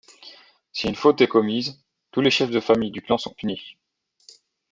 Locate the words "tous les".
2.09-2.31